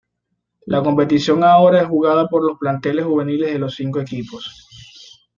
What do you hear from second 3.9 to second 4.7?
equipos.